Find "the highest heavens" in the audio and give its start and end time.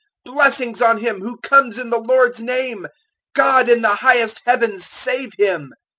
3.83-4.83